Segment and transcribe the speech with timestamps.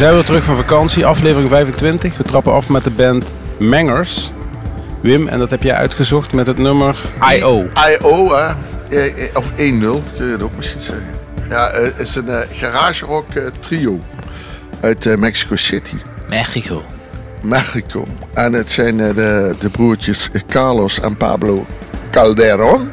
[0.00, 2.16] zijn weer terug van vakantie, aflevering 25.
[2.16, 4.30] We trappen af met de band Mangers.
[5.00, 6.96] Wim, en dat heb jij uitgezocht met het nummer
[7.32, 7.62] I.O.
[7.62, 8.34] I.O.
[8.34, 8.52] hè.
[9.34, 11.06] Of 1-0, kun je het ook misschien zeggen.
[11.48, 14.00] Ja, eh, het is een eh, garage rock eh, trio
[14.80, 15.96] uit Mexico City,
[16.28, 16.84] Mexico.
[17.42, 18.06] Mexico.
[18.34, 21.66] En het zijn eh, de, de broertjes Carlos en Pablo
[22.10, 22.90] Calderon.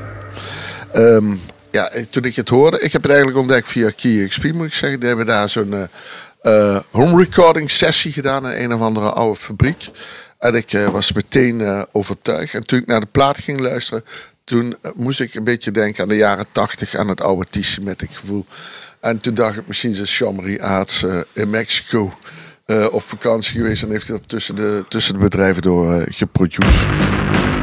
[0.92, 1.36] Ehm,
[1.72, 5.00] ja, toen ik het hoorde, ik heb het eigenlijk ontdekt via KeyXP moet ik zeggen.
[5.00, 5.88] Die hebben daar zo'n
[6.42, 9.90] eh, home recording sessie gedaan in een of andere oude fabriek.
[10.40, 12.54] En ik eh, was meteen eh, overtuigd.
[12.54, 14.04] En toen ik naar de plaat ging luisteren,
[14.44, 18.46] toen moest ik een beetje denken aan de jaren tachtig, aan het oude T-Semitic gevoel.
[19.00, 20.60] En toen dacht ik, misschien is Jean-Marie
[21.34, 22.14] in Mexico
[22.92, 27.57] op vakantie geweest en heeft hij dat tussen de, tussen de bedrijven door geproduceerd.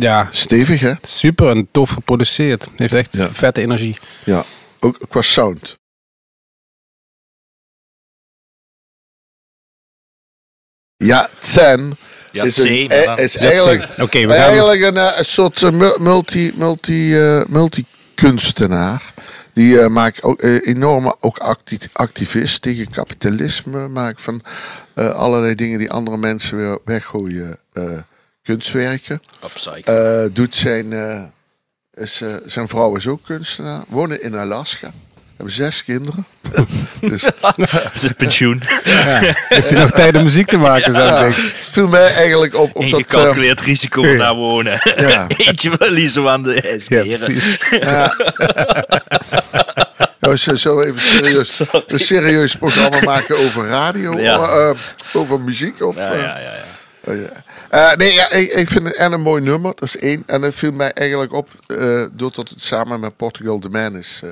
[0.00, 0.92] Ja, Stevig, hè?
[1.02, 2.66] super en tof geproduceerd.
[2.76, 3.30] Heeft echt Ja.
[3.30, 3.98] vette energie.
[4.24, 4.44] Ja,
[4.80, 5.78] ook qua sound.
[10.96, 11.94] Ja, Zen
[12.32, 14.42] Ja, is, een, maar eh, is eigenlijk, Oké, we gaan...
[14.48, 19.14] eigenlijk een, eh, een soort eh, mu- multi, multi, eh, multi-kunstenaar.
[19.52, 23.88] Die eh, maakt ook eh, enorme ook acti activist tegen kapitalisme.
[23.88, 24.42] Maakt van
[24.94, 27.58] eh, allerlei dingen die andere mensen weer weggooien.
[28.54, 29.20] Kunstwerken.
[29.44, 29.92] Upcycle.
[30.24, 31.22] Eh, doet zijn, eh,
[31.94, 33.82] is, eh, zijn vrouw is ook kunstenaar.
[33.88, 34.90] Wonen in Alaska.
[35.36, 36.26] Hebben zes kinderen.
[37.00, 37.58] dus Dat
[37.94, 38.60] is het pensioen.
[39.48, 42.76] Heeft hij nog tijd om muziek te maken, zou ik ja, viel mij eigenlijk op.
[42.76, 44.80] op dat, Ingecalculeerd risico van daar wonen.
[44.96, 45.26] ja.
[45.36, 47.18] Eentje zo aan de Ja, ijsberen.
[47.32, 47.68] precies.
[47.80, 48.14] Ja.
[50.20, 51.82] Ja, zo, zo even serieus, Sorry.
[51.86, 54.38] een serieus programma maken over radio, Ja.
[54.48, 54.70] eh,
[55.12, 55.82] over muziek.
[55.82, 56.64] Of, Ja, ja, ja, ja.
[57.04, 57.14] Oh,
[57.70, 59.72] Eh, nee, ja, ik, ik vind het en een mooi nummer.
[59.74, 60.22] Dat is één.
[60.26, 64.20] En het viel mij eigenlijk op, eh doordat het samen met Portugal The Man is
[64.24, 64.30] eh,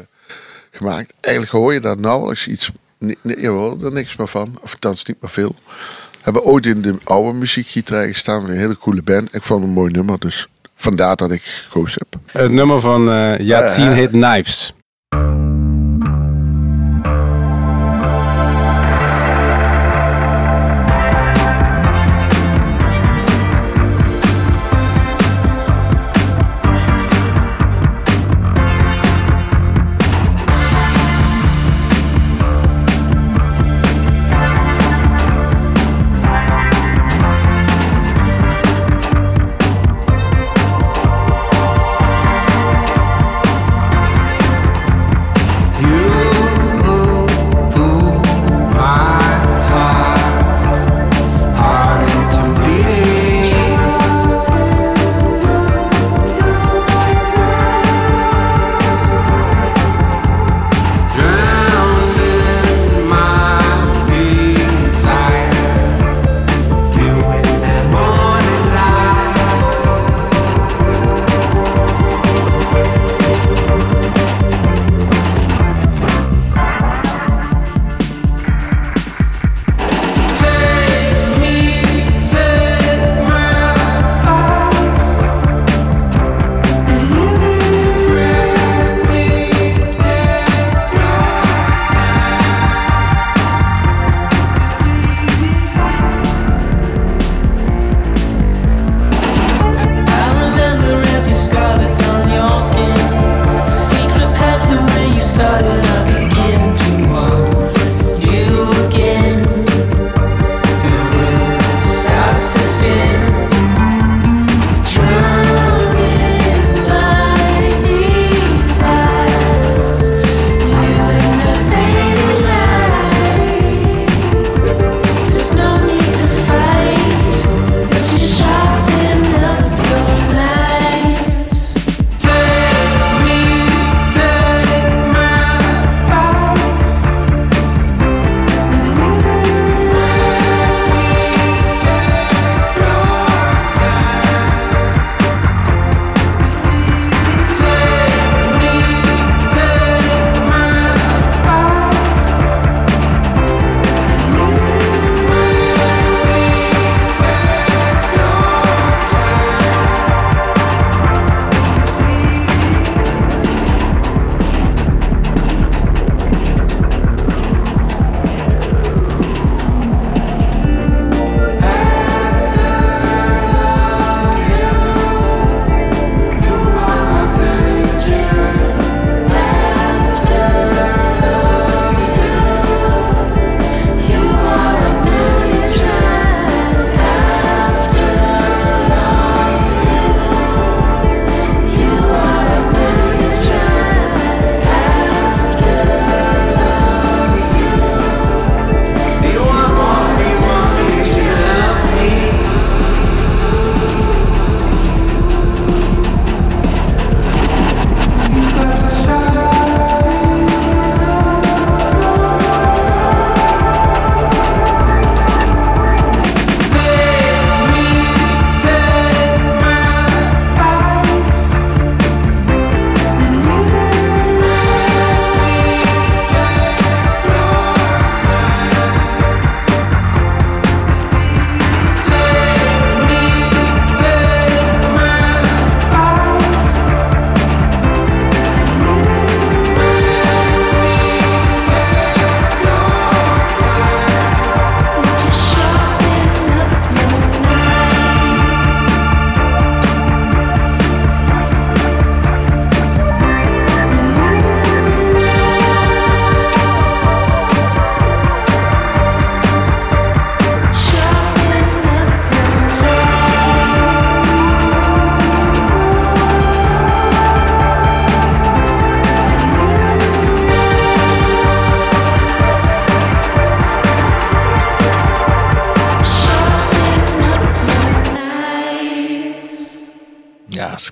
[0.71, 1.13] gemaakt.
[1.21, 2.71] Eigenlijk hoor je daar nauwelijks iets.
[2.99, 4.59] Nee, nee, je hoort er niks meer van.
[4.61, 5.55] Of althans niet meer veel.
[6.21, 8.45] Hebben ooit in de oude muziekgieterij gestaan.
[8.49, 9.35] Een hele coole band.
[9.35, 10.19] Ik vond het een mooi nummer.
[10.19, 10.47] Dus
[10.77, 12.21] vandaar dat ik gekozen heb.
[12.43, 13.05] Het nummer van
[13.45, 14.73] Yatsien Eh, heet Knives.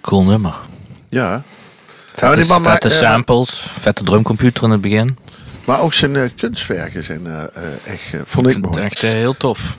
[0.07, 0.55] Cool nummer.
[1.09, 1.43] Ja.
[2.15, 5.19] Vette, eh, samples, vette drumcomputer in het begin.
[5.67, 8.87] Maar ook zijn eh, kunstwerken zijn eh, eh, echt, vond ik vind het mooi.
[8.87, 9.77] echt heel tof.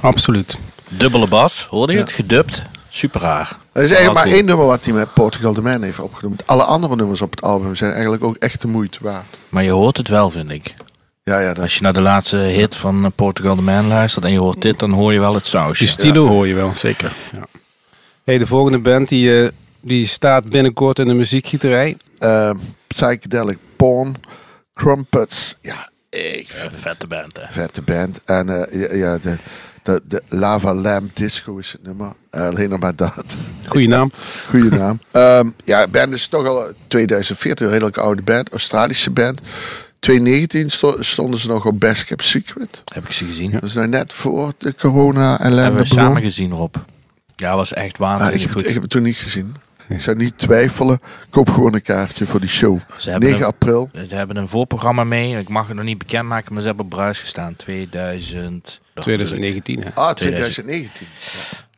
[0.00, 0.56] Absoluut.
[0.88, 2.12] Dubbele bas, hoorde je het?
[2.12, 2.62] Gedubt.
[2.88, 3.56] Super raar.
[3.72, 4.34] Er is eigenlijk maar cool.
[4.36, 6.38] één nummer wat hij met Portugal the Man heeft opgenomen.
[6.46, 9.38] Alle andere nummers op het album zijn eigenlijk ook echt de moeite waard.
[9.48, 10.74] Maar je hoort het wel, vind ik.
[11.22, 14.32] Ja, ja, dat Als je naar de laatste hit van Portugal the Man luistert en
[14.32, 15.84] je hoort dit, dan hoor je wel het sausje.
[15.84, 17.12] Die stilo hoor je wel, zeker.
[17.32, 17.59] Ja.
[18.30, 19.48] Hey, de volgende band die, eh,
[19.80, 21.96] die staat binnenkort in de muziekgieterij.
[22.18, 22.50] eh,
[22.86, 24.14] Psychedelic Porn,
[24.74, 25.56] Crumpets.
[25.60, 27.52] Ja, ik vind het Vette band, hè.
[27.52, 28.20] vette band.
[28.24, 29.36] En eh, ja, ja, de,
[29.82, 32.12] de, de Lava Lamp Disco is het nummer.
[32.30, 33.36] Eh, alleen nog maar dat.
[33.68, 34.12] Goeie naam.
[34.48, 35.00] Goeie naam.
[35.10, 38.50] Ehm, ja, band is toch al 2014, een redelijk oude band.
[38.50, 39.40] Australische band.
[39.98, 42.82] 2019 sto- stonden ze nog op Best Kept Secret.
[42.94, 43.50] Heb ik ze gezien.
[43.50, 45.98] Dat is nou net voor de corona ellende Hebben we begon.
[46.04, 46.74] samen gezien, Rob.
[47.40, 48.58] Ja, was echt Ah, waanzinnig ik, heb goed.
[48.60, 49.56] het, ik heb het toen niet gezien.
[49.88, 51.00] Ik zou niet twijfelen.
[51.30, 52.78] Koop gewoon een kaartje voor die show.
[52.98, 53.88] Ze hebben 9 een- april.
[54.08, 55.38] Ze hebben een voorprogramma mee.
[55.38, 57.56] Ik mag het nog niet bekendmaken, maar ze hebben op Bruis gestaan.
[57.56, 58.80] 2000.
[58.94, 59.82] 2019.
[59.82, 59.90] Hè.
[59.94, 61.06] Ah, 2019.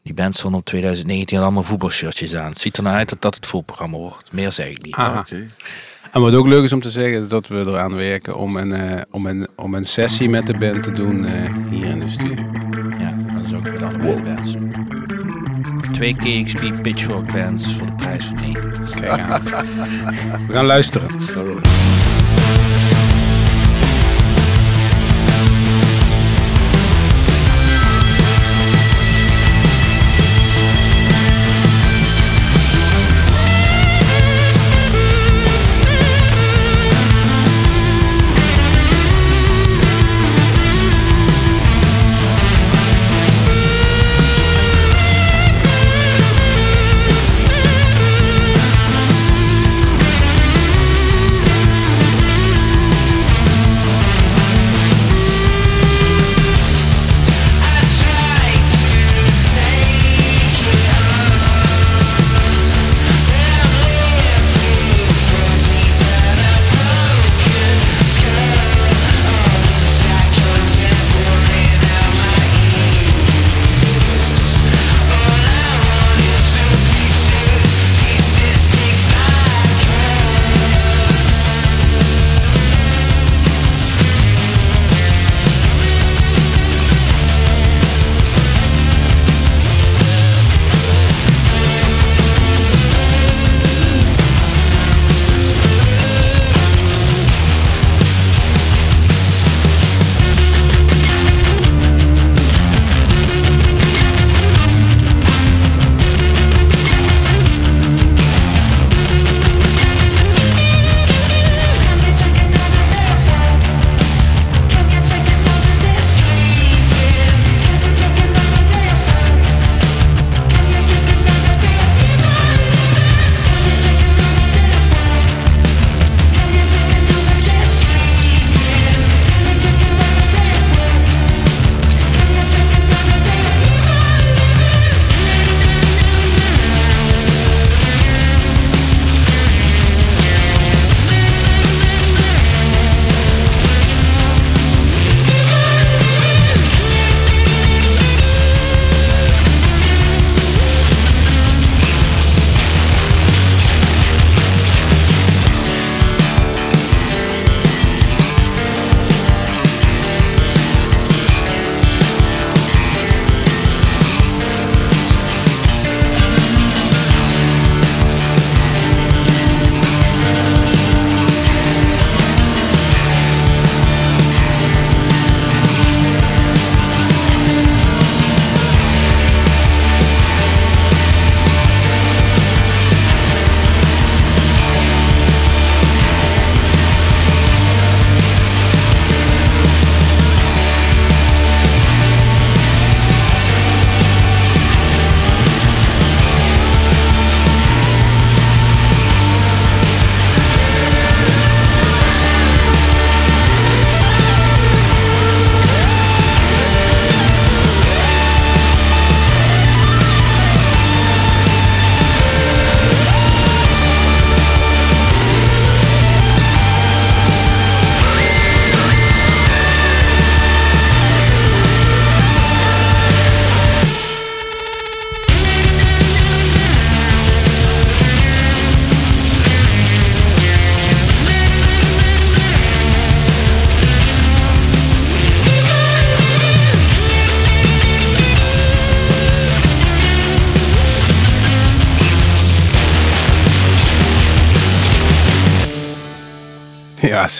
[0.02, 2.49] Die band stond op 2019 en allemaal voetbalshirtjes aan.
[2.50, 4.33] Het ziet er nou uit dat dat het voorprogramma wordt.
[4.33, 4.95] Meer zeg ik niet.
[4.95, 5.16] Ah.
[5.19, 5.47] Oké.
[6.12, 8.73] En wat ook leuk is om te zeggen, is dat we eraan werken om een,
[8.73, 12.09] eh, om een, om een sessie met de band te doen eh, hier in de
[12.09, 12.45] studio.
[12.99, 14.54] Ja, dat is ook met allebei de bands.
[16.02, 18.73] Twee KXP Pitchfork bands voor de prijs van één.
[18.94, 19.42] Kijk aan.
[20.49, 21.11] We gaan luisteren.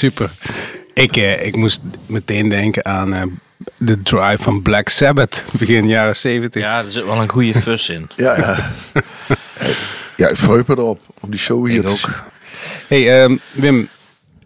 [0.02, 0.32] Super.
[0.94, 3.23] Ik, eh, ik moest meteen denken aan eh,
[3.76, 6.62] de drive van Black Sabbath, begin jaren 70.
[6.62, 8.11] Ja, er zit wel een goede fus in.
[8.16, 8.71] Ja, ja.
[10.16, 11.99] ja, ik verheug me erop om die show hier Ik te ook.
[11.99, 12.12] zien.
[12.88, 13.88] Hey ehm, Wim,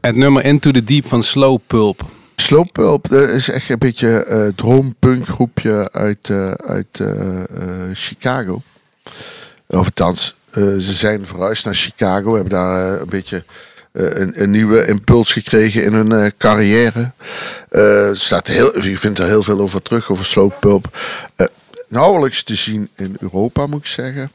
[0.01, 2.01] het nummer Into the Deep van Slow Pulp.
[2.37, 7.91] Slow Pulp dat is echt een beetje eh droompunk groepje uit, eh, uit eh, eh,
[7.93, 8.63] Chicago.
[9.67, 12.35] Of althans, eh, ze zijn verhuisd naar Chicago.
[12.35, 13.43] Hebben daar eh, een beetje eh,
[13.97, 17.13] een, een nieuwe impuls gekregen in hun eh, carrière.
[17.69, 20.99] Eh, staat heel, je vindt er heel veel over terug, over Slow Pulp.
[21.37, 21.47] Eh,
[21.89, 24.31] nauwelijks te zien in Europa, moet ik zeggen.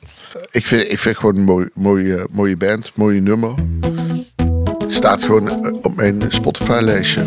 [0.51, 3.53] Ik vind, ik vind gewoon een mooi, mooie, mooie band, mooie nummer.
[4.87, 7.23] Staat gewoon eh, op mijn Spotify-lijstje.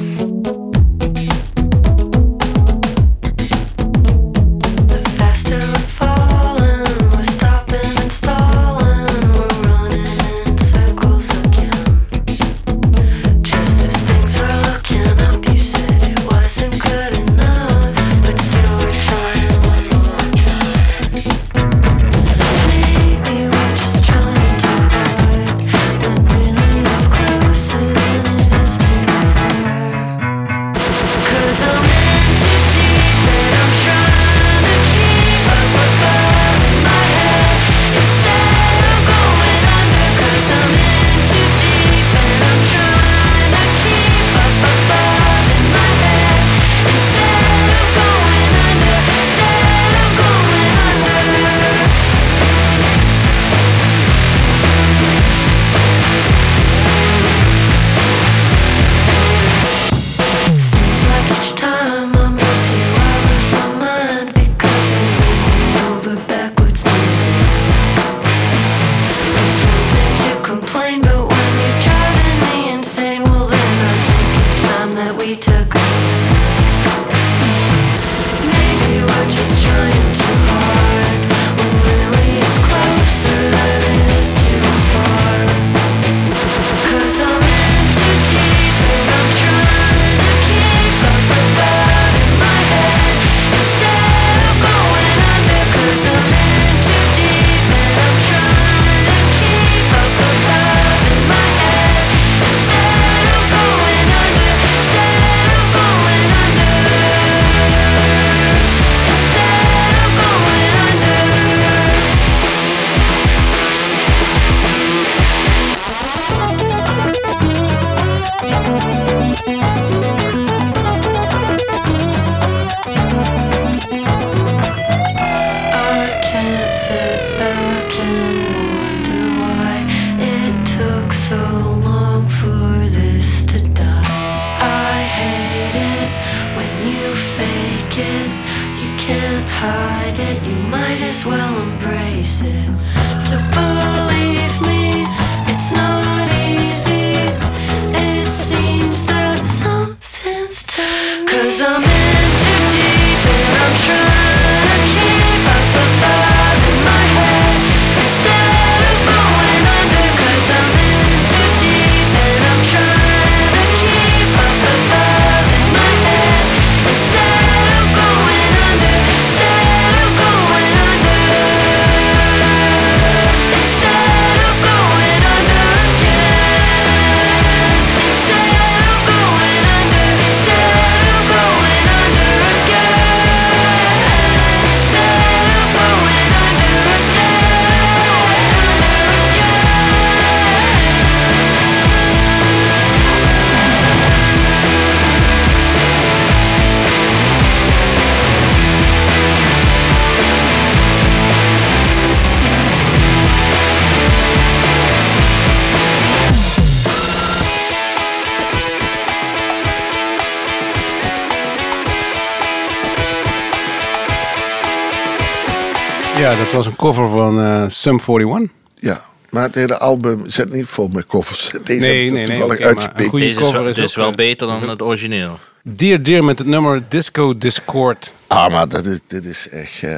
[216.35, 218.51] Ja, dat was een cover van eh, Sum 41.
[218.75, 221.51] Ja, maar het hele album zit niet vol met koffers.
[221.63, 223.95] Deze Nee, heb ik nee, nee, toevallig een goede Deze is cover wel, is ook,
[223.95, 225.39] wel eh, beter dan het origineel.
[225.63, 228.13] Dear Dear met het nummer Disco Discord.
[228.27, 229.83] Ah, maar dat is, dit is echt...
[229.83, 229.91] eh,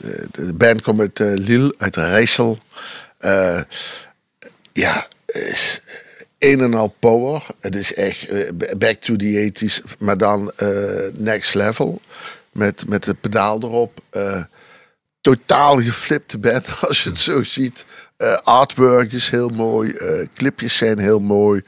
[0.00, 2.58] de, de band komt uit eh, Lille, uit Rijssel.
[3.18, 3.60] Eh,
[4.72, 5.80] ja, is
[6.38, 7.42] een en al power.
[7.60, 8.28] Het is echt
[8.78, 10.68] back to the 80s, maar dan eh,
[11.12, 12.00] next level.
[12.52, 14.00] Met, met de pedaal erop.
[15.26, 17.86] Totaal geflipte band, als je het zo ziet.
[18.16, 19.90] Eh, artwork is heel mooi.
[19.90, 21.62] eh, clipjes zijn heel mooi.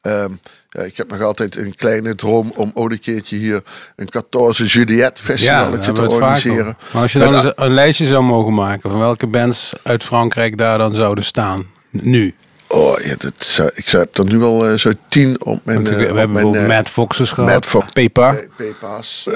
[0.00, 0.32] Ehm,
[0.70, 3.62] ja, ik heb nog altijd een kleine droom om ooit een keertje hier
[3.96, 6.76] een 14 Juliet festivaletje te organiseren.
[6.92, 10.78] Maar als je dan een lijstje zou mogen maken van welke bands uit Frankrijk daar
[10.78, 11.66] dan zouden staan.
[11.90, 12.34] Nu.
[12.74, 15.84] Oh ja, dat zou, ik zou, heb er nu al eh, zo tien op mijn...
[15.84, 17.50] Want we eh, op hebben mijn, eh, Mad Foxes gehad.
[17.50, 17.86] Mad Fox.
[17.92, 18.32] Pepa.
[18.32, 19.26] Pe- Pepa's.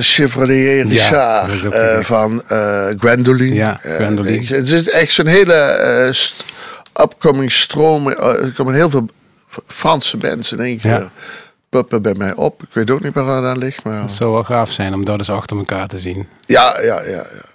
[0.00, 1.50] Chevrolet Richard.
[1.50, 2.04] gek.
[2.04, 2.42] van
[2.98, 3.54] Gwendoline.
[3.54, 4.46] Ja, Gwendoline.
[4.46, 6.12] het is echt zo'n hele
[7.00, 8.08] upcoming stroom.
[8.08, 9.08] Er komen heel veel
[9.66, 10.90] Franse bands in één keer.
[10.90, 11.10] Ja.
[11.68, 12.62] Puppen bij mij op.
[12.62, 13.84] Ik weet ook niet waar dat aan ligt.
[13.84, 14.00] Maar...
[14.02, 16.28] Het zou wel gaaf zijn om dat eens achter elkaar te zien.
[16.46, 17.10] Ja, ja, ja.
[17.10, 17.52] ja.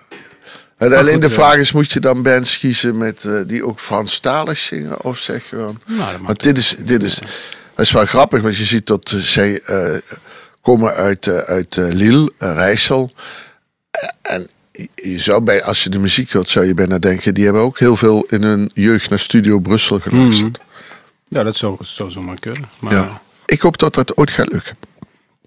[0.80, 3.80] En alleen goed, de vraag is, moet je dan bands kiezen met, eh, die ook
[3.80, 5.04] Franstalig zingen?
[5.04, 5.80] Of zeg gewoon...
[5.86, 7.16] Nou, dat Want dit is, dit is,
[7.76, 9.96] dat is wel grappig, want je ziet dat eh, zij eh,
[10.62, 13.12] komen uit, eh, uit Lille, uh, Rijssel.
[14.22, 14.48] En
[14.96, 17.80] je- zou bij, als je de muziek hoort, zou je bijna denken, die hebben ook
[17.80, 20.60] heel veel in hun jeugd naar Studio Brussel geluisterd.
[21.28, 22.70] Ja, dat zou, zou zomaar kunnen.
[22.80, 23.22] Maar Ja.
[23.46, 24.78] Ik hoop dat dat ooit gaat lukken.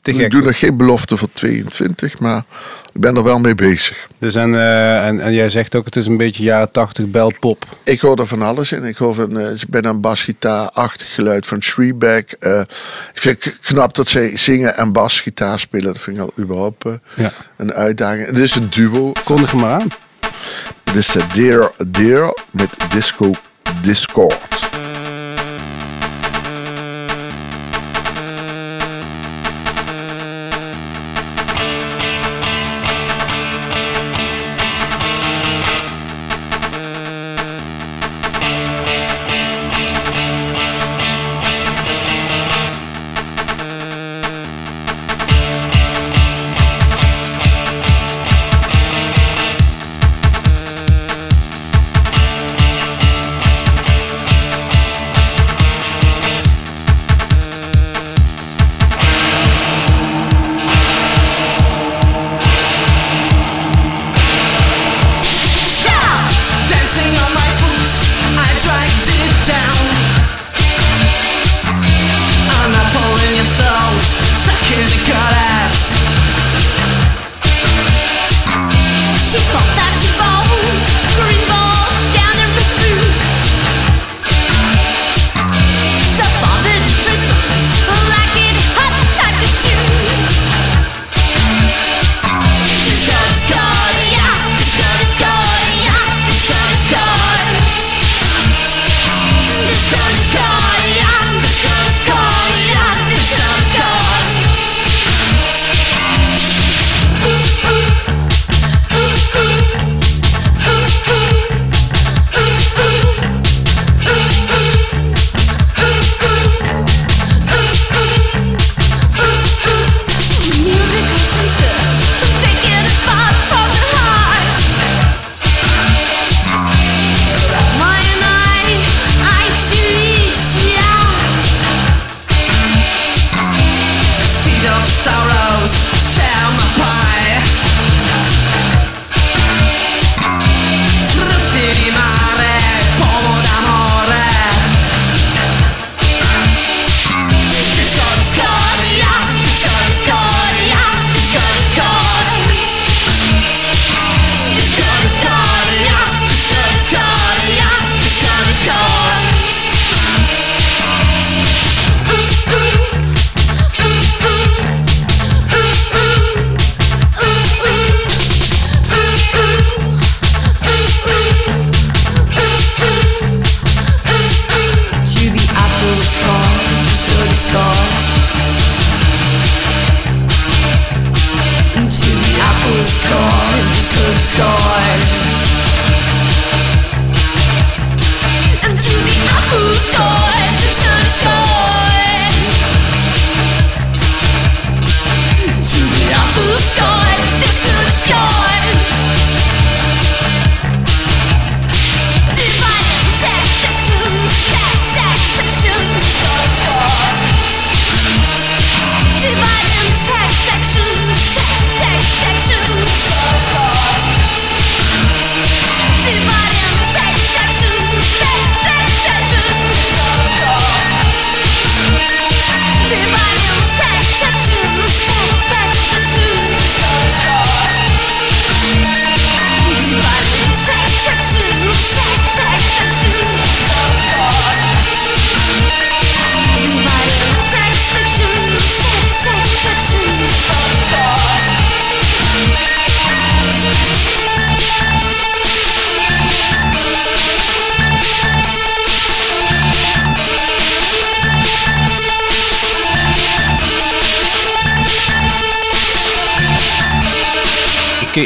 [0.02, 2.44] Te Ik doe nog geen belofte voor 22, maar
[2.92, 4.06] ik ben er wel mee bezig.
[4.18, 7.64] Dus en, eh, en, en jij zegt ook, het is een beetje jaren 80 belpop.
[7.84, 8.84] Ik hoor er van alles in.
[8.84, 12.30] Ik, hoor van, eh, ik ben een basgitaar-achtig geluid van Shreeback.
[12.30, 12.60] Eh,
[13.14, 15.92] ik vind het knap dat zij zingen en basgitaar spelen.
[15.92, 16.84] Dat vind ik al überhaupt
[17.14, 17.32] Ja.
[17.56, 18.26] een uitdaging.
[18.26, 19.12] Het is een duo.
[19.24, 19.88] Kondig hem maar aan.
[20.84, 23.30] Het is de Dear Dear met Disco
[23.82, 24.51] Discord.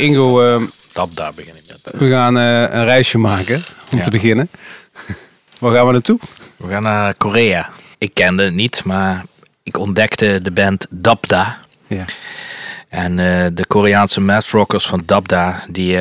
[0.06, 2.00] Ingo, eh, Dabda begin ik met.
[2.00, 4.04] we gaan eh, een reisje maken om Ja.
[4.04, 4.48] te beginnen.
[5.60, 6.18] Waar gaan we naartoe?
[6.56, 7.68] We gaan naar Korea.
[7.98, 9.24] Ik kende het niet, maar
[9.62, 11.58] ik ontdekte de band Dabda.
[11.86, 12.04] Ja.
[12.88, 15.96] En eh, de Koreaanse math rockers van Dabda, die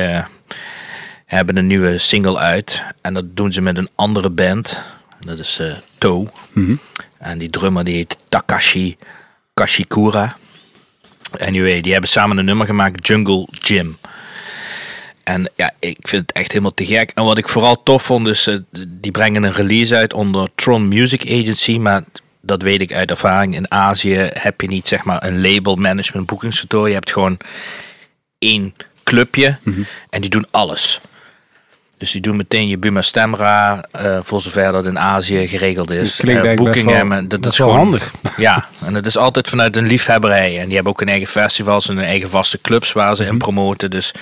[1.26, 2.82] hebben een nieuwe single uit.
[3.00, 4.82] En dat doen ze met een andere band.
[5.20, 5.60] Dat is
[5.98, 6.28] To.
[7.18, 8.96] En die drummer die heet Takashi
[9.54, 10.36] Kashikura.
[11.38, 13.98] Anyway, die hebben samen een nummer gemaakt, Jungle Gym.
[15.22, 17.10] En ja, ik vind het echt helemaal te gek.
[17.14, 18.56] En wat ik vooral tof vond, is eh,
[18.88, 21.78] die brengen een release uit onder Tron Music Agency.
[21.78, 22.04] Maar
[22.40, 23.54] dat weet ik uit ervaring.
[23.54, 26.88] In Azië heb je niet zeg maar een label management boekingskantoor.
[26.88, 27.38] Je hebt gewoon
[28.38, 29.58] één clubje
[30.10, 31.00] en die doen alles.
[31.98, 36.16] Dus die doen meteen je Buma Stemra, eh, voor zover dat in Azië geregeld is.
[36.16, 38.10] Dat klinkt Eh, boekingen, wel- maar dat, dat is wel gewoon handig.
[38.36, 40.58] Ja, en het is altijd vanuit een liefhebberij.
[40.58, 43.32] En die hebben ook hun eigen festivals en hun eigen vaste clubs waar ze Mhm.
[43.32, 43.90] in promoten.
[43.90, 44.12] Dus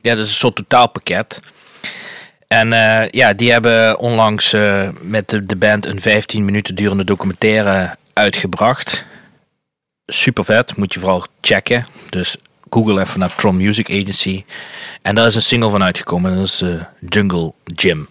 [0.00, 1.40] ja, dat is een soort totaalpakket.
[2.48, 7.04] En eh, ja, die hebben onlangs eh, met de, de band een 15 minuten durende
[7.04, 9.04] documentaire uitgebracht.
[10.06, 11.86] Super vet, moet je vooral checken.
[12.08, 12.36] Dus
[12.70, 14.44] google even naar Tron Music Agency.
[15.02, 16.36] En daar is een single van uitgekomen.
[16.36, 16.70] Dat is eh,
[17.08, 18.08] Jungle Gym.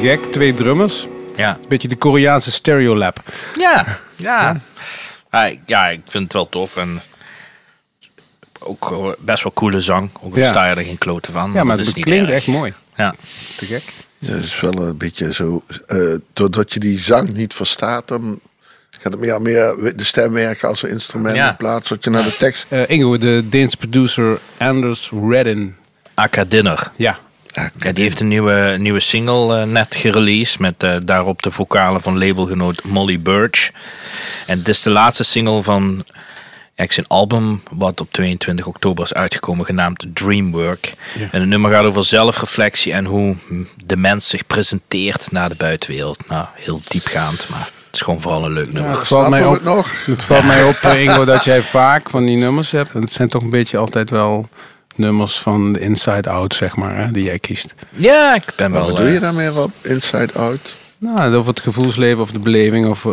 [0.00, 0.24] Te gek.
[0.32, 1.06] Twee drummers.
[1.36, 1.58] Ja.
[1.60, 3.22] Een beetje de Koreaanse stereolab.
[3.58, 4.60] Ja, ja.
[5.30, 7.02] Ja, ik- ja, ik vind het wel tof en
[8.60, 10.10] ook best wel coole zang.
[10.20, 10.48] Ook al Ja.
[10.48, 11.52] sta je er geen kloten van.
[11.52, 12.36] Ja, maar dat het is klinkt erg.
[12.36, 12.72] echt mooi.
[12.96, 13.14] Ja.
[13.56, 13.82] Te gek.
[14.18, 15.62] Ja, het is wel een beetje zo.
[15.86, 15.98] eh,
[16.32, 18.40] doordat je die zang niet verstaat, dan
[18.90, 21.50] gaat het meer, meer de stem werken als een instrument Ja.
[21.50, 22.66] in plaats dat je naar de tekst.
[22.68, 25.76] Eh, Ingo, de Deense producer Anders Redden.
[26.14, 26.90] Aka Dinner.
[26.96, 27.18] Ja.
[27.78, 32.00] Ja, die heeft een nieuwe, nieuwe single eh, net gereleased met eh, daarop de vocalen
[32.00, 33.70] van labelgenoot Molly Birch.
[34.46, 36.04] En het is de laatste single van
[36.74, 40.94] ja, ik zijn album wat op 22 oktober is uitgekomen genaamd Dreamwork.
[41.18, 41.28] Ja.
[41.30, 43.36] En het nummer gaat over zelfreflectie en hoe
[43.84, 46.28] de mens zich presenteert naar de buitenwereld.
[46.28, 48.98] Nou, heel diepgaand, maar het is gewoon vooral een leuk nummer.
[48.98, 50.06] het valt mij op, het nog?
[50.06, 52.92] het valt mij op Ingo, dat jij vaak van die nummers hebt.
[52.92, 54.48] En het zijn toch een beetje altijd wel
[54.98, 57.74] nummers van de Inside Out, zeg maar, hè, die jij kiest.
[57.90, 58.88] Ja, ik ben Maar wel...
[58.88, 59.70] wat doe eh, je daarmee op?
[59.82, 60.76] Inside Out?
[60.98, 63.12] Nou, over het gevoelsleven of de beleving of eh,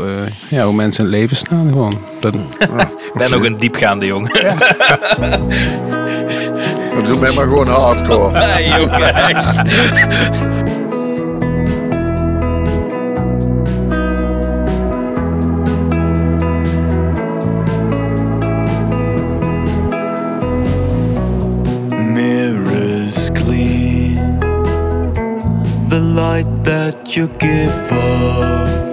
[0.49, 2.01] ja, hoe mensen in het leven staan gewoon.
[2.19, 2.35] Dat,
[3.13, 4.31] Ik ben ook een diepgaande jongen.
[7.05, 8.33] Doe mij maar gewoon hardcore.
[26.65, 28.84] that you give off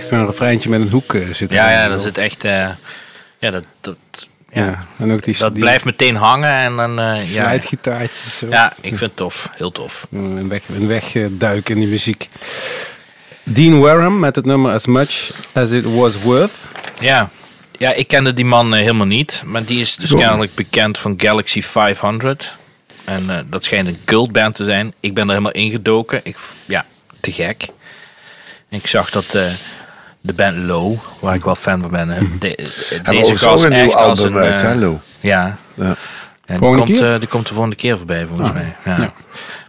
[0.00, 1.52] refreintje met een hoek eh, zit.
[1.52, 1.78] Ja, erin.
[1.82, 2.44] ja, dat zit echt...
[2.44, 2.68] eh,
[3.38, 3.96] ja, dat, dat,
[4.52, 6.98] ja, en ook die, dat die blijft meteen hangen en dan...
[6.98, 7.58] eh, ja.
[8.30, 8.46] Zo.
[8.50, 9.48] ja, ik vind het tof.
[9.56, 10.06] Heel tof.
[10.12, 12.28] Een weg, een weg duiken in die muziek.
[13.42, 16.64] Dean Wareham met het nummer As Much As It Was Worth.
[17.00, 17.30] Ja.
[17.78, 19.42] ja, ik kende die man helemaal niet.
[19.44, 22.54] Maar die is dus kennelijk bekend van Galaxy 500.
[23.04, 24.92] En dat schijnt een cultband te zijn.
[25.00, 26.20] Ik ben er helemaal ingedoken.
[26.22, 26.36] Ik,
[26.66, 26.84] ja,
[27.20, 27.66] te gek.
[28.68, 29.38] Ik zag dat
[30.24, 33.38] de band Low, waar ik wel fan van ben, hè, de, eh, Hebben deze ook
[33.38, 34.42] gast een nieuw album een...
[34.42, 34.96] uit, eh, hè, Lou?
[35.20, 35.96] Ja, Ja.
[36.44, 37.02] ja, die, komt?
[37.02, 38.76] Ah, eh, die komt de volgende keer voorbij, volgens mij.
[38.84, 38.96] Ja.
[38.96, 39.12] ja.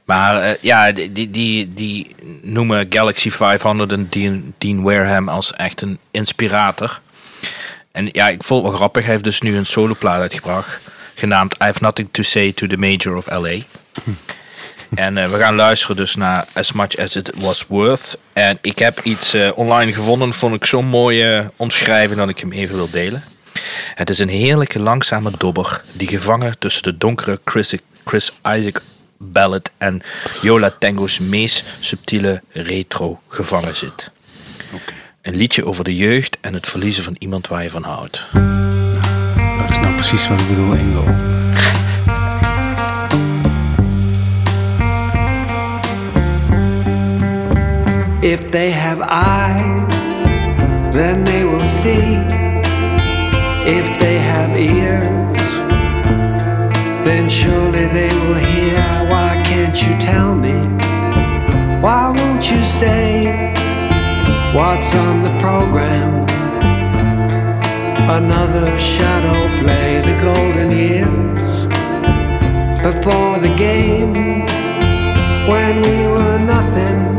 [0.05, 5.53] Maar eh, ja, die, die, die, die noemen Galaxy 500 en Dean, Dean Wareham als
[5.53, 6.99] echt een inspirator.
[7.91, 9.03] En ja, ik vond het wel grappig.
[9.03, 10.79] Hij heeft dus nu een soloplaat uitgebracht.
[11.15, 13.57] Genaamd I Have Nothing To Say To The Major Of L.A.
[14.93, 18.17] En eh, we gaan luisteren dus naar As Much As It Was Worth.
[18.33, 20.33] En ik heb iets eh, online gevonden.
[20.33, 23.23] Vond ik zo'n mooie omschrijving dat ik hem even wil delen.
[23.95, 27.73] Het is een heerlijke langzame dobber die gevangen tussen de donkere Chris,
[28.05, 28.81] Chris Isaac
[29.17, 30.01] ballad en
[30.41, 34.09] Yola Tango's meest subtiele retro gevangen zit.
[35.21, 38.25] Een liedje over de jeugd en het verliezen van iemand waar je van houdt.
[39.57, 41.34] Dat is nou precies wat ik bedoel, Ingo.
[48.23, 49.93] If they have eyes,
[50.93, 52.15] then they will see.
[53.67, 55.37] If they have ears,
[57.05, 58.81] then surely they will hear.
[59.11, 60.53] Why can't you tell me?
[61.81, 63.53] Why won't you say
[64.55, 66.25] what's on the program?
[68.09, 71.35] Another shadow play, the golden years
[72.81, 74.13] before the game
[75.47, 77.14] when we were nothing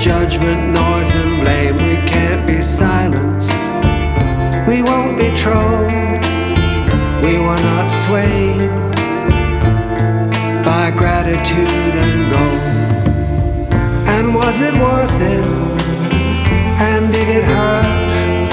[0.00, 1.76] judgment, noise, and blame.
[1.76, 3.50] We can't be silenced.
[4.66, 5.92] We won't be trolled.
[7.22, 8.70] We were not swayed
[10.64, 12.62] by gratitude and gold.
[14.08, 15.44] And was it worth it?
[16.80, 18.50] And did it hurt?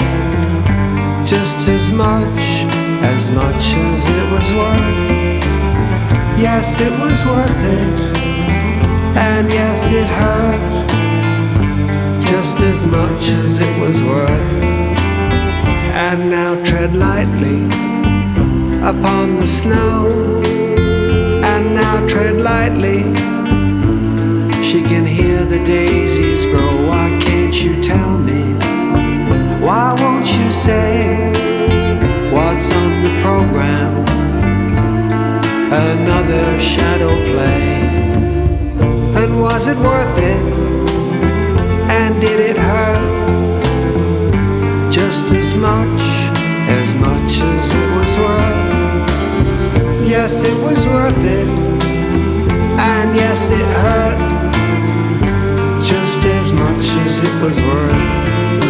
[1.25, 2.67] Just as much,
[3.03, 5.43] as much as it was worth.
[6.37, 8.17] Yes, it was worth it.
[9.15, 10.86] And yes, it hurt
[12.57, 14.63] just as much as it was worth.
[15.93, 17.65] And now tread lightly
[18.81, 20.41] upon the snow.
[21.43, 23.03] And now tread lightly.
[24.63, 26.87] She can hear the daisies grow.
[26.87, 28.53] Why can't you tell me?
[29.63, 31.31] Why won't you say
[32.31, 34.05] what's on the program?
[35.71, 37.77] Another shadow play.
[39.21, 40.66] And was it worth it?
[41.89, 43.61] And did it hurt
[44.91, 46.01] just as much,
[46.69, 50.07] as much as it was worth?
[50.07, 51.47] Yes, it was worth it,
[52.79, 54.19] and yes, it hurt
[55.81, 58.66] just as much as it was worth.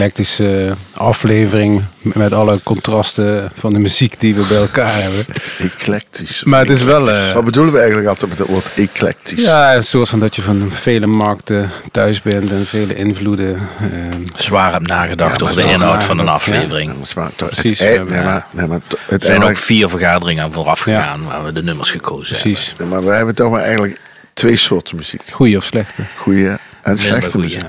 [0.00, 5.24] Eclectische aflevering met alle contrasten van de muziek die we bij elkaar hebben.
[5.58, 6.44] Eclectisch.
[6.44, 9.42] Maar het is wel, eh, Wat bedoelen we eigenlijk altijd met het woord eclectisch?
[9.42, 13.68] Ja, een soort van dat je van vele markten thuis bent en vele invloeden.
[13.80, 16.30] ehm, Zwaar heb nagedacht Ja, over de inhoud van een ja.
[16.32, 16.92] aflevering.
[17.36, 19.88] Precies, Het, we eind- nee, hebben- maar, nee, maar to- het Er zijn ook vier
[19.88, 22.52] vergaderingen aan vooraf gegaan waar we de nummers gekozen hebben.
[22.52, 22.74] precies.
[22.90, 24.00] maar we hebben toch maar eigenlijk
[24.34, 25.22] twee soorten muziek.
[25.32, 26.02] Goeie of slechte.
[26.16, 26.50] Goeie
[26.82, 27.62] En slechte muziek.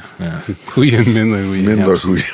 [0.73, 0.91] goeie.
[0.91, 0.97] Ja.
[0.97, 1.61] En minder goeie.
[1.61, 1.99] Minder Ja.
[1.99, 2.25] goeie.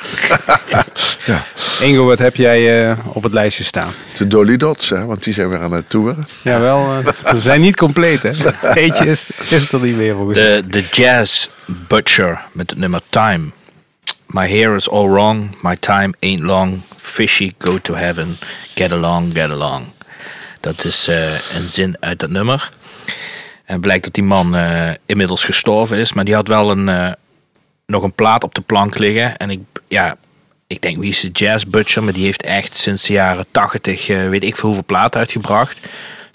[1.26, 1.44] ja,
[1.80, 3.92] Ingo, wat heb jij eh, op het lijstje staan?
[4.16, 6.26] de Dolly Dots, hè, want die zijn weer aan het toeren.
[6.42, 8.30] Jawel, uh, ze zijn niet compleet, hè?
[8.82, 10.38] Eentje is, is er niet meer volgens.
[10.38, 13.44] De, de Jazz Butcher met het nummer Time.
[14.26, 16.80] My hair is all wrong, my time ain't long.
[16.96, 18.38] Fishy, go to heaven,
[18.74, 19.84] get along, get along.
[20.60, 22.70] Dat is eh, een zin uit dat nummer.
[23.64, 27.12] En blijkt dat die man eh, inmiddels gestorven is, maar die had wel een, eh,
[27.86, 29.36] nog een plaat op de plank liggen.
[29.36, 30.16] En ik, ja,
[30.66, 34.08] ik denk wie is de Jazz Butcher, maar die heeft echt sinds de jaren 80,
[34.08, 35.78] eh, weet ik veel hoeveel platen uitgebracht.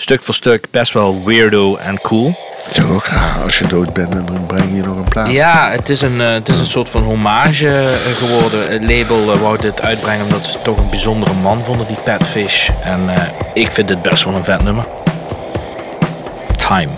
[0.01, 2.35] Stuk voor stuk best wel weirdo en cool.
[2.63, 5.31] Het is ook raar als je dood bent en dan breng je nog een plaat.
[5.31, 8.71] Ja, het is een, eh, het is een soort van hommage eh, geworden.
[8.71, 12.69] Het label wou dit uitbrengen omdat ze toch een bijzondere man vonden, die Patfish.
[12.83, 13.23] En eh,
[13.53, 14.85] ik vind dit best wel een vet nummer.
[16.55, 16.91] Time.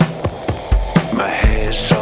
[1.12, 2.01] My hair's my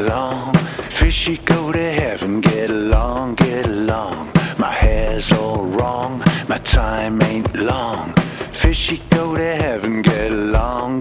[0.00, 0.54] time ain't long.
[0.88, 4.28] Fishy go to heaven, get along, get along.
[4.58, 8.12] My hair's all wrong, my time ain't long.
[8.50, 10.99] Fishy go to heaven, get along.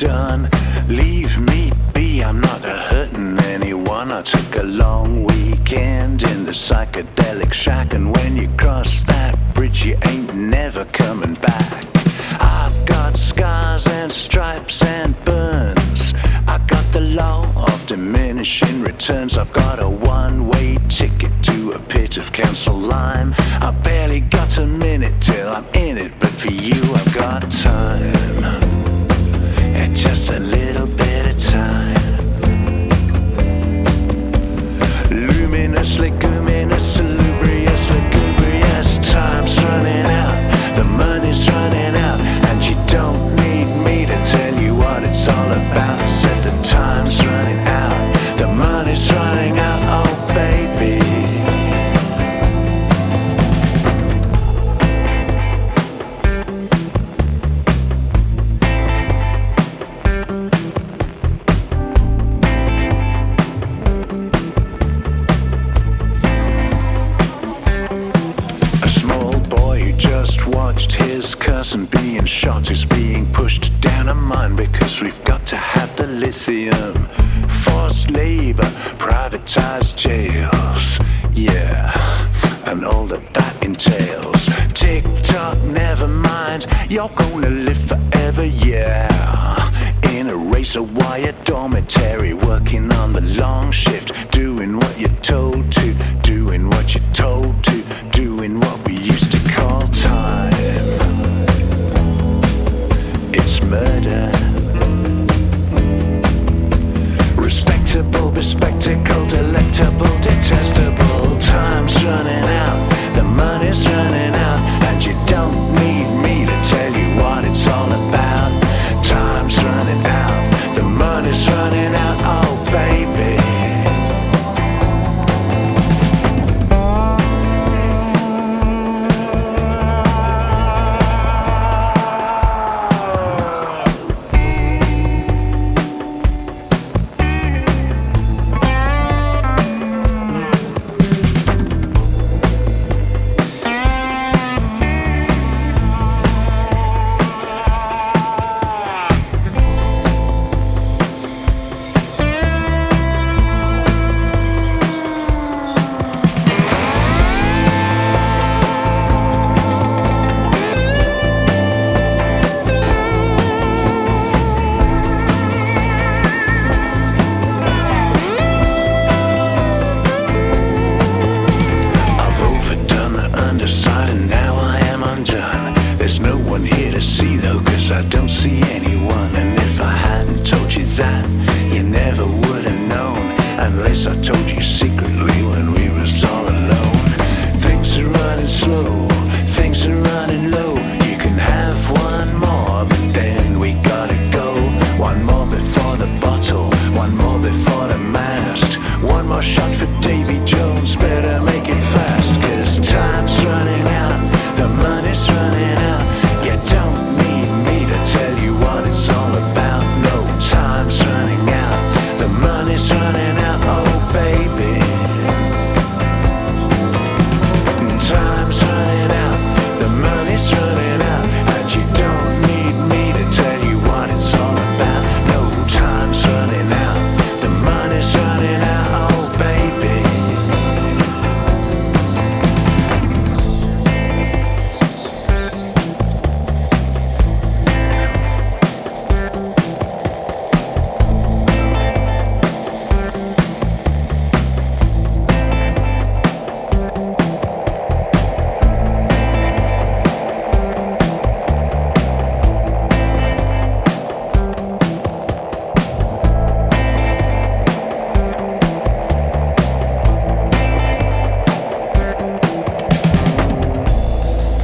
[0.00, 0.48] Done.
[0.88, 4.10] Leave me be, I'm not hurting anyone.
[4.10, 9.84] I took a long weekend in the psychedelic shack, and when you cross that bridge,
[9.84, 11.84] you ain't never coming back.
[12.40, 16.14] I've got scars and stripes and burns.
[16.48, 19.36] I got the law of diminishing returns.
[19.36, 23.34] I've got a one way ticket to a pit of council lime.
[23.60, 28.19] I barely got a minute till I'm in it, but for you I've got time.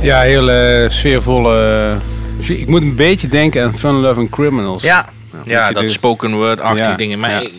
[0.07, 1.99] Ja, heel eh, sfeervolle...
[2.41, 4.83] eh, ik moet een beetje denken aan Fun Loving Criminals.
[4.83, 5.09] Ja,
[5.45, 7.19] ja dat de- spoken word-achtige Ja, dingen.
[7.19, 7.41] Maar ja.
[7.41, 7.53] ik-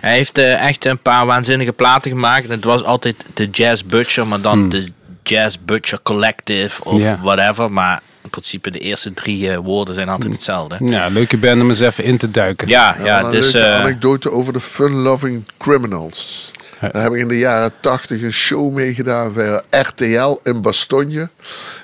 [0.00, 2.44] hij heeft eh, echt een paar waanzinnige platen gemaakt.
[2.44, 4.88] En het was altijd de Jazz Butcher, maar dan de
[5.22, 7.00] Jazz Butcher Collective of Hmm.
[7.02, 7.18] Ja.
[7.22, 7.72] whatever.
[7.72, 10.76] Maar in principe de eerste drie eh, woorden zijn altijd hetzelfde.
[10.84, 12.68] Ja, leuke band om eens even in te duiken.
[12.68, 13.52] Ja, Ja, ja, een dus...
[13.52, 16.50] leuke eh, anekdote over de Fun-Loving Criminals.
[16.90, 21.28] Daar heb ik in de jaren tachtig een show meegedaan voor RTL in Bastogne.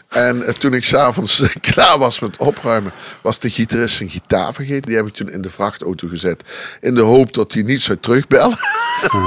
[0.09, 1.43] En eh, toen ik s'avonds
[1.73, 2.93] klaar was met opruimen,
[3.23, 4.83] was de gitarist zijn gitaar vergeten.
[4.83, 6.43] Die heb ik toen in de vrachtauto gezet.
[6.81, 8.59] In de hoop dat hij niet zou terugbellen.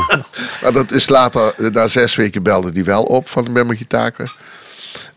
[0.62, 3.78] maar dat is later, eh, na zes weken belde hij wel op van ben mijn
[3.78, 4.34] gitaar.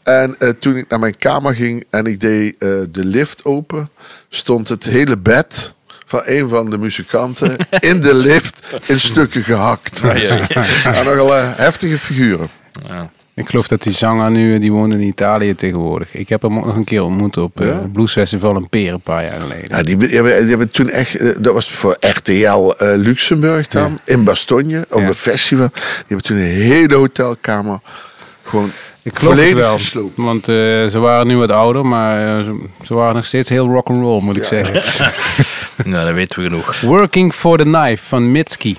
[0.02, 3.90] En eh, toen ik naar mijn kamer ging en ik deed de lift open,
[4.28, 5.74] stond het hele bed
[6.14, 10.00] van een van de muzikanten in de lift in stukken gehakt.
[10.84, 12.48] En nogal eh, heftige figuren.
[12.86, 13.10] ja.
[13.36, 16.14] Ik geloof dat die zanger nu, die woont in Italië tegenwoordig.
[16.14, 17.72] Ik heb hem ook nog een keer ontmoet op eh Ja?
[17.82, 19.76] het Blues Festival in Peer een paar jaar geleden.
[19.76, 23.68] Ja, die, die, hebben, die hebben toen echt, eh, dat was voor RTL eh, Luxemburg
[23.68, 25.06] dan, in Bastogne, op Ja.
[25.06, 25.68] een festival.
[25.74, 27.78] Die hebben toen een hele hotelkamer
[28.42, 28.70] gewoon
[29.04, 30.16] Ik geloof volledig wel, gesloopt.
[30.16, 30.54] want eh,
[30.86, 34.36] ze waren nu wat ouder, maar eh, ze, ze waren nog steeds heel rock'n'roll, moet
[34.36, 34.82] ik zeggen.
[35.90, 36.80] nou, dat weten we genoeg.
[36.80, 38.78] Working for the Knife van Mitski.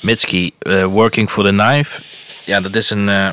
[0.00, 2.02] Mitski, eh, Working for the Knife.
[2.44, 3.28] Ja, dat is een, eh,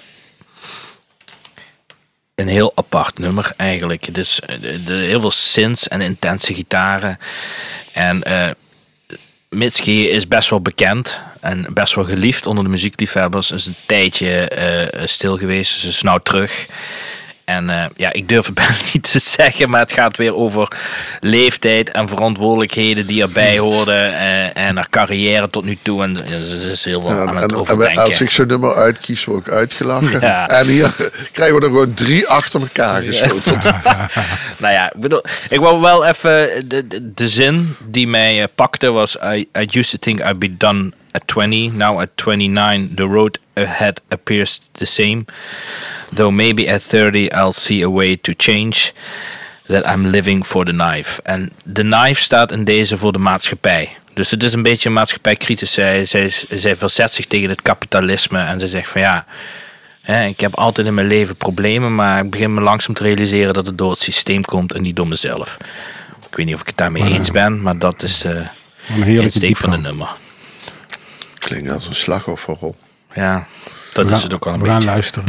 [2.35, 4.05] een heel apart nummer eigenlijk.
[4.05, 7.19] Het is de, de- heel veel synths en intense gitaren.
[7.91, 8.49] En eh
[9.49, 13.51] Mitski is best wel bekend en best wel geliefd onder de muziekliefhebbers.
[13.51, 16.65] Is een tijdje eh, stil geweest, ze is nou terug.
[17.45, 20.67] En eh, ja, ik durf het bijna niet te zeggen, maar het gaat weer over
[21.19, 24.13] leeftijd en verantwoordelijkheden die erbij hoorden.
[24.13, 26.03] eh, en haar carrière tot nu toe.
[26.03, 26.15] En
[26.61, 28.03] ze is heel veel Ja, aan en, het en overdenken.
[28.03, 30.21] als ik zo'n nummer uitkies, word ik uitgelachen.
[30.21, 30.49] Ja.
[30.49, 30.95] En hier
[31.33, 33.59] krijgen we er gewoon drie achter elkaar geschoten.
[34.57, 38.91] Nou ja, ik bedoel, ik wou wel even de, de, de zin die mij pakte
[38.91, 41.77] was: I, I used to think I'd be done at 20.
[41.77, 45.25] Now at 29, the road ahead appears the same.
[46.13, 48.93] Though maybe at 30, I'll see a way to change.
[49.65, 51.21] That I'm living for the knife.
[51.21, 53.89] En de knife staat in deze voor de maatschappij.
[54.13, 55.73] Dus het is een beetje maatschappijkritisch.
[55.73, 58.39] Zij, zij, zij verzet zich tegen het kapitalisme.
[58.39, 59.25] En ze zegt van ja,
[60.07, 63.53] Hè, ik heb altijd in mijn leven problemen, maar ik begin me langzaam te realiseren
[63.53, 65.57] dat het door het systeem komt en niet door mezelf.
[66.29, 68.47] Ik weet niet of ik het daarmee eens ben, maar dat is de Een
[69.03, 70.09] heerlijke insteek van de nummer.
[71.47, 72.75] Klinkt als een slachtofferrol.
[73.13, 73.45] Ja,
[73.93, 74.89] dat We is het ook al een We gaan beetje.
[74.89, 75.27] luisteren.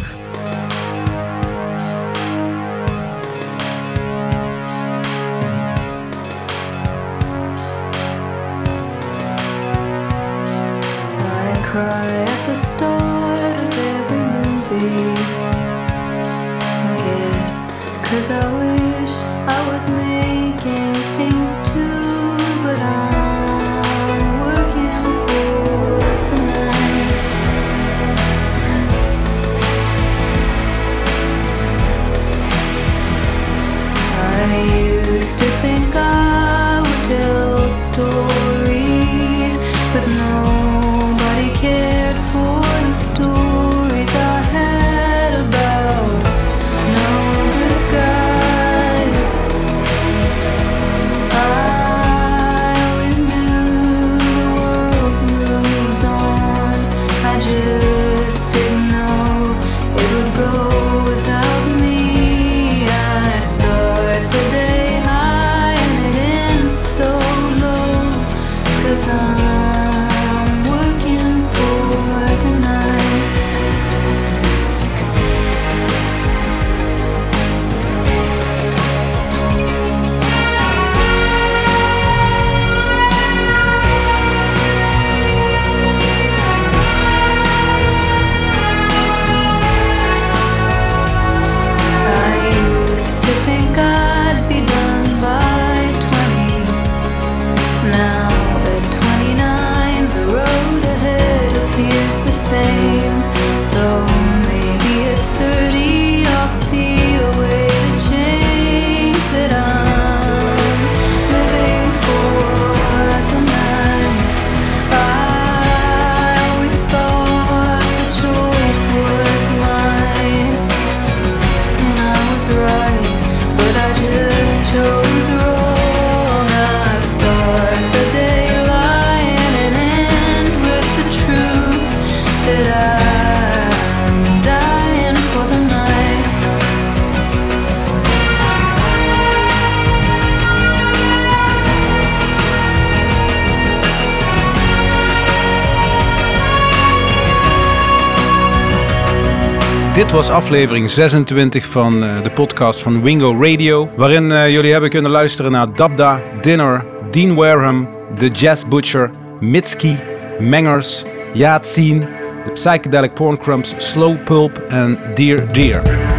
[150.18, 153.86] Was aflevering 26 van eh, de podcast van Wingo Radio.
[153.96, 159.10] Waarin eh, jullie hebben kunnen luisteren naar Dabda, Dinner, Dean Wareham, The Jazz Butcher,
[159.40, 159.98] Mitski,
[160.38, 161.02] Mengers,
[161.32, 166.17] Yaat The Psychedelic Porn Crumbs, Slow Pulp en Dear Dear.